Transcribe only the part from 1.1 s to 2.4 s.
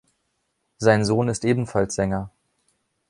ist ebenfalls Sänger.